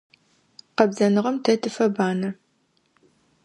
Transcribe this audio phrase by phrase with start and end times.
[0.75, 2.29] Къэбзэныгъэм тэ тыфэбанэ.